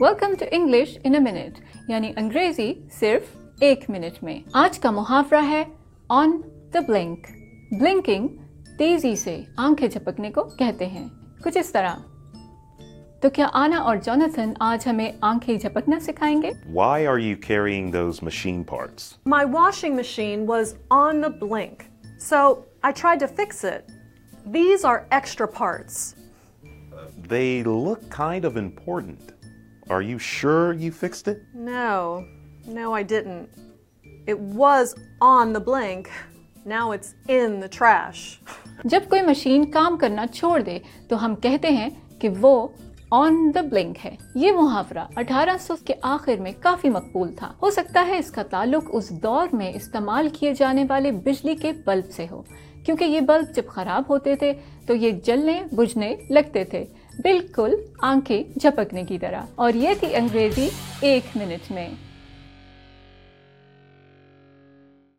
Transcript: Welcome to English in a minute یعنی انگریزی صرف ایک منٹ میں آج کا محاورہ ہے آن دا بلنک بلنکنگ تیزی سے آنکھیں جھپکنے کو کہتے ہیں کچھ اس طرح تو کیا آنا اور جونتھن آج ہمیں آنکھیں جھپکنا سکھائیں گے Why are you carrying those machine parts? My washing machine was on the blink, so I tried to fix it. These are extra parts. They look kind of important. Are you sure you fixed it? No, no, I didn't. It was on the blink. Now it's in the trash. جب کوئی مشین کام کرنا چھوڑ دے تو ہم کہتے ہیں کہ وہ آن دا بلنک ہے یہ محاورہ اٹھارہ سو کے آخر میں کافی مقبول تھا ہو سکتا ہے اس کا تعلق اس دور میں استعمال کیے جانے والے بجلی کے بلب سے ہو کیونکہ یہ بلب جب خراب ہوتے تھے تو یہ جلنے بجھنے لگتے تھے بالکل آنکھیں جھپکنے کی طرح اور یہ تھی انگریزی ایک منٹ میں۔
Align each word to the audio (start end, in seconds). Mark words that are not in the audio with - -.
Welcome 0.00 0.34
to 0.38 0.46
English 0.52 0.98
in 1.04 1.14
a 1.14 1.20
minute 1.20 1.58
یعنی 1.88 2.12
انگریزی 2.16 2.72
صرف 3.00 3.36
ایک 3.60 3.84
منٹ 3.90 4.22
میں 4.22 4.38
آج 4.52 4.78
کا 4.78 4.90
محاورہ 4.90 5.42
ہے 5.48 5.62
آن 6.10 6.40
دا 6.74 6.80
بلنک 6.88 7.26
بلنکنگ 7.80 8.28
تیزی 8.78 9.14
سے 9.16 9.40
آنکھیں 9.66 9.88
جھپکنے 9.88 10.30
کو 10.30 10.44
کہتے 10.58 10.86
ہیں 10.86 11.06
کچھ 11.44 11.58
اس 11.58 11.72
طرح 11.72 11.96
تو 13.22 13.30
کیا 13.30 13.46
آنا 13.52 13.78
اور 13.78 13.96
جونتھن 14.04 14.52
آج 14.60 14.86
ہمیں 14.88 15.10
آنکھیں 15.20 15.56
جھپکنا 15.56 15.98
سکھائیں 16.00 16.40
گے 16.42 16.50
Why 16.78 17.06
are 17.06 17.18
you 17.18 17.36
carrying 17.42 17.90
those 17.92 18.22
machine 18.28 18.64
parts? 18.64 19.04
My 19.34 19.44
washing 19.52 19.96
machine 19.96 20.46
was 20.46 20.74
on 20.96 21.20
the 21.26 21.30
blink, 21.42 21.84
so 22.30 22.40
I 22.84 22.92
tried 23.02 23.20
to 23.20 23.28
fix 23.28 23.62
it. 23.64 23.92
These 24.46 24.84
are 24.84 24.98
extra 25.12 25.48
parts. 25.48 26.00
They 27.28 27.62
look 27.64 28.10
kind 28.10 28.44
of 28.44 28.56
important. 28.56 29.32
Are 29.86 30.02
you 30.02 30.18
sure 30.18 30.72
you 30.72 30.92
fixed 30.92 31.26
it? 31.26 31.42
No, 31.52 32.24
no, 32.66 32.92
I 32.92 33.02
didn't. 33.02 33.48
It 34.26 34.38
was 34.38 34.94
on 35.20 35.52
the 35.52 35.60
blink. 35.60 36.08
Now 36.64 36.92
it's 36.92 37.14
in 37.28 37.58
the 37.60 37.68
trash. 37.68 38.38
جب 38.84 39.08
کوئی 39.08 39.22
مشین 39.22 39.64
کام 39.70 39.96
کرنا 39.96 40.26
چھوڑ 40.34 40.60
دے 40.60 40.78
تو 41.08 41.24
ہم 41.24 41.34
کہتے 41.36 41.68
ہیں 41.68 41.88
کہ 42.20 42.28
وہ 42.40 42.68
آن 43.10 43.50
دا 43.54 43.60
بلنک 43.60 44.04
ہے 44.04 44.14
یہ 44.34 44.52
محاورہ 44.52 45.06
اٹھارہ 45.16 45.56
سو 45.60 45.74
کے 45.86 45.94
آخر 46.02 46.40
میں 46.40 46.52
کافی 46.60 46.90
مقبول 46.90 47.32
تھا 47.38 47.52
ہو 47.62 47.70
سکتا 47.70 48.06
ہے 48.06 48.18
اس 48.18 48.30
کا 48.30 48.42
تعلق 48.50 48.90
اس 48.92 49.10
دور 49.22 49.54
میں 49.54 49.72
استعمال 49.74 50.28
کیے 50.38 50.54
جانے 50.58 50.84
والے 50.88 51.10
بجلی 51.24 51.54
کے 51.54 51.72
بلب 51.86 52.10
سے 52.12 52.26
ہو 52.30 52.42
کیونکہ 52.84 53.04
یہ 53.04 53.20
بلب 53.20 53.54
جب 53.54 53.66
خراب 53.68 54.08
ہوتے 54.08 54.36
تھے 54.36 54.52
تو 54.86 54.94
یہ 54.94 55.10
جلنے 55.24 55.62
بجھنے 55.72 56.14
لگتے 56.30 56.64
تھے 56.64 56.84
بالکل 57.18 57.74
آنکھیں 58.02 58.58
جھپکنے 58.58 59.04
کی 59.04 59.18
طرح 59.18 59.42
اور 59.54 59.72
یہ 59.74 59.88
تھی 60.00 60.16
انگریزی 60.16 60.68
ایک 61.00 61.36
منٹ 61.36 61.72
میں۔ 61.72 61.88